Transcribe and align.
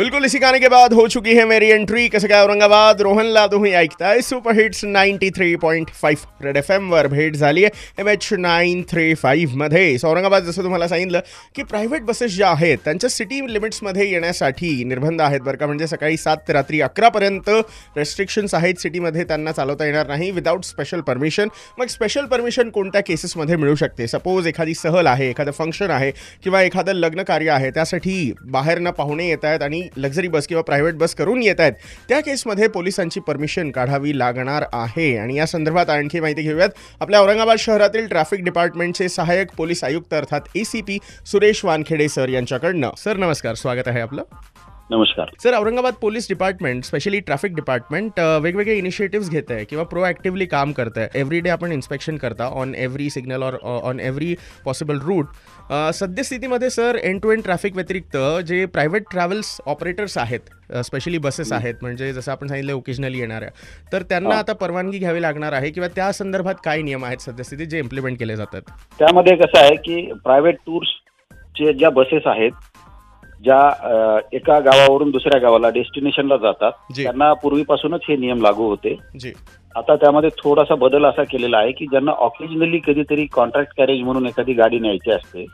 बिल्कुल 0.00 0.24
इसी 0.24 0.38
गाने 0.38 0.58
के 0.60 0.68
बाद 0.68 0.92
हो 0.92 1.06
चुकी 1.08 1.34
है 1.34 1.44
मेरी 1.44 1.66
एंट्री 1.68 2.08
कसं 2.08 2.28
काय 2.28 2.42
औरंगाबाद? 2.42 3.00
रोहनला 3.02 3.46
तुम्ही 3.46 3.72
ऐकताय 3.72 4.20
super 4.20 4.54
hits 4.54 4.84
ninety 4.84 5.28
three 5.30 5.56
point 5.56 5.90
five 5.92 6.44
Red 6.44 6.56
F 6.56 6.70
एमवर 6.70 7.06
भेट 7.06 7.34
झाली 7.36 7.64
आहे 7.64 8.00
एम 8.00 8.08
एच 8.08 8.28
नाईन 8.38 8.82
थ्री 8.90 9.14
फाईव्हमध्ये 9.14 9.96
औरंगाबाद 10.04 10.44
जसं 10.44 10.62
तुम्हाला 10.62 10.88
सांगितलं 10.88 11.20
की 11.54 11.62
प्रायव्हेट 11.62 12.02
बसेस 12.02 12.36
ज्या 12.36 12.48
आहेत 12.48 12.78
त्यांच्या 12.84 13.10
सिटी 13.10 13.40
लिमिट्समध्ये 13.52 14.08
येण्यासाठी 14.10 14.72
निर्बंध 14.84 15.20
आहेत 15.20 15.40
बरं 15.40 15.56
का. 15.56 15.66
म्हणजे 15.66 15.86
सकाळी 15.86 16.16
सात 16.16 16.36
ते 16.48 16.52
रात्री 16.52 16.80
अकरापर्यंत 16.80 17.50
रेस्ट्रिक्शन्स 17.96 18.54
आहेत 18.54 18.80
सिटीमध्ये 18.82 19.24
त्यांना 19.24 19.52
चालवता 19.52 19.84
येणार 19.84 20.06
नाही 20.08 20.30
विदाऊट 20.30 20.64
स्पेशल 20.64 21.00
परमिशन 21.00 21.48
मग 21.78 21.86
स्पेशल 21.88 22.26
परमिशन 22.26 22.70
कोणत्या 22.70 23.02
केसेसमध्ये 23.02 23.56
मिळू 23.56 23.74
शकते? 23.74 24.06
सपोज 24.06 24.46
एखादी 24.46 24.74
सहल 24.74 25.06
आहे 25.06 25.28
एखादं 25.30 25.50
फंक्शन 25.50 25.90
आहे 25.90 26.10
किंवा 26.44 26.62
एखादं 26.62 26.94
लग्न 26.94 27.22
कार्य 27.22 27.50
आहे 27.50 27.70
त्यासाठी 27.70 28.32
बाहेरनं 28.42 28.90
पाहुणे 28.92 29.28
येत 29.28 29.44
आहेत 29.44 29.62
आणि 29.62 29.88
लक्झरी 29.96 30.28
बस 30.28 30.46
किंवा 30.46 30.62
प्रायव्हेट 30.62 30.94
बस 30.94 31.14
करून 31.14 31.42
येत 31.42 31.60
आहेत. 31.60 31.72
त्या 32.08 32.20
केसमध्ये 32.20 32.68
पोलिसांची 32.68 33.20
परमिशन 33.20 33.70
काढावी 33.70 34.18
लागणार 34.18 34.64
आहे. 34.72 35.16
आणि 35.16 35.36
या 35.36 35.46
संदर्भात 35.46 35.90
आणखी 35.90 36.20
माहिती 36.20 36.42
घेऊयात. 36.42 36.68
आपल्या 37.00 37.20
औरंगाबाद 37.20 37.58
शहरातील 37.58 38.06
ट्रॅफिक 38.06 38.44
डिपार्टमेंटचे 38.44 39.08
सहाय्यक 39.08 39.48
पोलीस 39.56 39.84
आयुक्त 39.84 40.14
अर्थात 40.14 40.40
A 40.54 40.64
C 40.64 40.80
P 40.80 40.98
Suresh 41.26 41.64
Wankhede 41.64 42.08
sir 42.08 42.28
यांच्याकडनं. 42.28 42.90
Sir 42.96 43.16
नमस्कार. 43.16 43.54
स्वागत 43.54 43.88
आहे 43.88 44.00
आपलं. 44.00 44.22
नमस्कार. 44.90 45.30
Sir 45.42 45.54
Aurangabad 45.54 45.94
police 45.94 46.26
department 46.28 46.84
specially 46.84 47.18
traffic 47.20 47.54
department 47.54 48.18
वेगवेगळे 48.42 48.74
इनिशिएटिव्स 48.76 49.28
घेत 49.30 49.50
आहे 49.50 49.64
किंवा 49.64 49.84
प्रोॲक्टिव्हली 49.84 50.46
काम 50.46 50.72
करत 50.72 50.98
आहे 50.98 51.18
एव्हरी 51.20 51.40
डे 51.40 51.50
आपण 51.50 51.72
इन्स्पेक्शन 51.72 52.16
करता 52.16 52.44
on 52.54 52.74
every 52.76 53.08
signal 53.10 53.42
or 53.42 53.56
on 53.62 54.00
every 54.00 54.34
possible 54.64 54.98
route 55.02 55.26
सद्यस्थितीमध्ये 55.94 56.70
sir 56.70 56.98
end 57.02 57.20
to 57.22 57.30
end 57.30 57.42
traffic 57.42 57.74
व्यतिरिक्त 57.74 58.16
जे 58.46 58.64
प्रायव्हेट 58.66 59.04
ट्रॅव्हल्स 59.10 59.60
ऑपरेटर्स 59.66 60.18
आहेत 60.18 60.50
स्पेशली 60.84 61.18
बसेस 61.18 61.52
आहेत 61.52 61.74
म्हणजे 61.82 62.12
जसं 62.12 62.32
आपण 62.32 62.46
सांगितलं 62.46 62.72
ओकेजनली 62.72 63.18
येणाऱ्या 63.18 63.50
तर 63.92 64.02
त्यांना 64.02 64.34
आता 64.34 64.52
परवानगी 64.52 64.98
घ्यावी 64.98 65.22
लागणार 65.22 65.52
आहे 65.52 65.70
किंवा 65.70 65.88
त्या 65.96 66.12
संदर्भात 66.12 66.54
काय 66.64 66.82
नियम 66.82 67.04
आहेत 67.04 67.20
सद्यस्थितीत 67.20 67.66
जे 67.66 67.78
इम्प्लिमेंट 67.78 68.18
केले 68.18 68.36
जातात? 68.36 68.62
त्यामध्ये 69.00 69.36
कसं 69.36 69.58
आहे 69.58 69.74
की 69.76 70.12
प्रायव्हेट 70.24 70.56
टूर्सचे 70.66 71.72
ज्या 71.72 71.90
बसेस 71.90 72.26
आहेत 72.26 72.52
ज्या 73.44 74.22
एका 74.32 74.58
गावावरून 74.60 75.10
दुसऱ्या 75.10 75.40
गावाला 75.40 75.68
डेस्टिनेशनला 75.68 76.36
जातात. 76.36 76.72
त्यांना 76.96 77.32
पूर्वीपासूनच 77.32 78.00
हे 78.08 78.16
नियम 78.16 78.40
लागू 78.42 78.68
होते. 78.68 78.96
आता 79.74 79.96
त्यामध्ये 79.96 80.30
थोडासा 80.38 80.74
बदल 80.74 81.04
असा 81.04 81.24
केलेला 81.24 81.58
आहे 81.58 81.72
की 81.72 81.86
ज्यांना 81.86 82.12
ऑकेजनली 82.12 82.78
कधीतरी 82.78 83.26
कॉन्ट्रॅक्ट 83.26 83.72
कॅरेज 83.76 84.00
म्हणून 84.00 84.26
एखादी 84.26 84.52
गाडी 84.52 84.78
न्यायची 84.78 85.10
असते 85.10 85.44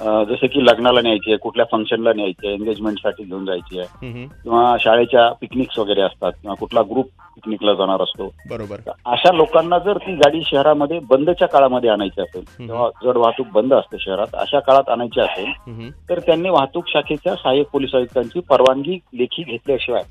जसं 0.00 0.46
की 0.46 0.64
लग्नाला 0.64 1.00
न्यायची 1.00 1.30
आहे 1.30 1.36
कुठल्या 1.36 1.64
फंक्शनला 1.72 2.12
न्यायची 2.12 2.46
आहे 2.46 2.54
एंगेजमेंटसाठी 2.56 3.24
घेऊन 3.24 3.44
जायची 3.44 3.78
आहे. 3.78 4.26
किंवा 4.26 4.76
शाळेच्या 4.80 5.28
पिकनिक्स 5.32 5.78
वगैरे 5.78 6.00
असतात 6.00 6.32
किंवा 6.32 6.54
कुठला 6.54 6.82
ग्रुप 6.82 7.06
पिकनिकला 7.34 7.74
जाणार 7.74 8.02
असतो 8.02 8.30
बरोबर 8.48 8.90
अशा 9.04 9.32
लोकांना 9.32 9.78
जर 9.78 9.96
ती 9.96 10.14
गाडी 10.14 10.42
शहरामध्ये 10.46 10.98
बंदच्या 10.98 11.48
काळामध्ये 11.48 11.90
आणायची 11.90 12.20
असेल 12.20 12.44
तेव्हा 12.58 12.88
जड 13.04 13.16
वाहतूक 13.16 13.46
बंद 13.52 13.74
असते 13.74 13.96
शहरात 14.00 14.34
अशा 14.34 14.60
काळात 14.60 14.88
आणायची 14.88 15.20
असेल. 15.20 15.90
तर 16.10 16.18
त्यांनी 16.18 16.50
वाहतूक 16.50 16.88
शाखेच्या 16.88 17.34
सहाय्यक 17.34 17.66
पोलीस 17.72 17.94
आयुक्तांची 17.94 18.40
परवानगी 18.40 18.98
लेखी 19.14 19.42
घेतल्याशिवाय 19.42 20.02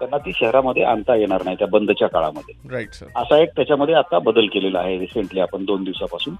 त्यांना 0.00 0.18
ती 0.18 0.32
शहरामध्ये 0.34 0.82
आणता 0.82 1.14
येणार 1.16 1.42
नाही 1.44 1.56
त्या 1.58 1.66
बंदच्या 1.66 2.08
काळामध्ये 2.08 2.54
असा 3.16 3.38
एक 3.38 3.48
त्याच्यामध्ये 3.56 3.94
आता 3.94 4.18
बदल 4.18 4.46
केलेला 4.46 4.78
आहे 4.78 4.98
रिसेंटली 4.98 5.40
आपण 5.40 5.64
दोन 5.64 5.84
दिवसापासून. 5.84 6.34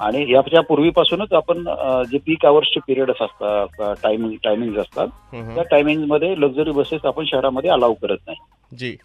आणि 0.00 0.32
याच्या 0.32 0.60
पूर्वीपासूनच 0.60 1.32
आपण 1.32 1.64
जे 2.10 2.18
पीक 2.18 2.46
आवर्सचे 2.46 2.80
पिरियड्स 2.86 3.22
असतात 3.22 3.82
टायमिंग 4.02 4.34
टायमिंग 4.44 4.76
असतात. 4.76 5.08
त्या 5.54 5.62
टायमिंगमध्ये 5.62 6.34
लक्झरी 6.40 6.70
बसेस 6.70 7.04
आपण 7.04 7.24
शहरामध्ये 7.24 7.70
अलाव 7.70 7.92
करत 7.92 8.18
नाही 8.26 8.38
जी 8.72 8.96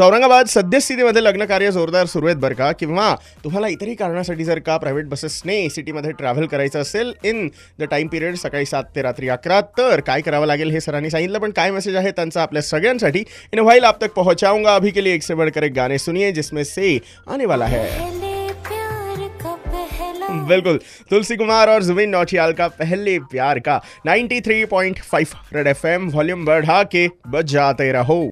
औरंगाबाद 0.00 0.46
सद्यस्थितीमध्ये 0.46 1.22
लग्न 1.24 1.44
कार्य 1.44 1.70
जोरदार 1.72 2.06
सुरू 2.06 2.26
आहेत 2.26 2.36
बरं 2.36 2.54
का? 2.54 2.70
किंवा 2.72 3.14
तुम्हाला 3.44 3.68
इतरही 3.68 3.94
कारणासाठी 3.94 4.44
जर 4.44 4.58
का 4.58 4.76
प्रायव्हेट 4.76 5.06
बसेसने 5.06 5.68
सिटीमध्ये 5.68 6.12
ट्रॅव्हल 6.12 6.46
करायचं 6.46 6.80
असेल 6.80 7.12
इन 7.24 7.48
द 7.78 7.82
टाइम 7.82 8.08
पिरियड 8.08 8.34
सकाळी 8.34 8.64
सात 8.64 8.84
ते 8.96 9.02
रात्री 9.02 9.28
अकरा 9.28 9.60
तर 9.78 10.00
काय 10.00 10.20
करावं 10.20 10.46
लागेल 10.46 10.70
हे 10.70 10.80
सरांनी 10.80 11.10
सांगितलं. 11.10 11.38
पण 11.38 11.50
काय 11.50 11.70
मेसेज 11.70 11.96
आहे 11.96 12.10
त्यांचा 12.10 12.42
आपल्या 12.42 12.62
सगळ्यांसाठी? 12.62 13.24
इन 13.52 13.58
व्हाईल 13.58 13.84
आप 13.84 14.02
तक 14.02 14.12
पहुंचाऊँगा. 14.12 14.74
अभी 14.74 14.90
के 14.90 15.04
लिए 15.04 15.14
एक 15.14 15.22
से 15.22 15.34
बढ़कर 15.34 15.62
एक 15.62 15.72
गाने 15.74 15.98
सुनिए 15.98 16.32
जिसमें 16.32 16.64
से 16.64 16.98
आने 17.30 17.46
वाला 17.46 17.66
है. 17.66 17.84
पहले 17.88 18.52
प्यार 18.68 19.28
का 19.42 19.54
पहला. 19.54 20.46
बिल्कुल. 20.46 20.76
तुलसी 21.10 21.36
कुमार 21.36 21.68
और 21.68 21.82
जुबिन 21.82 22.10
नौटियाल 22.10 22.52
का 22.52 22.66
पहले 22.68 23.18
प्यार 23.18 23.58
का 23.58 23.78
93.5 24.06 25.34
रेड 25.52 25.66
एफएम 25.66 26.08
वॉल्यूम 26.10 26.44
बढ़ा 26.44 26.82
के 26.82 27.08
बजाते 27.26 27.92
रहो. 27.92 28.28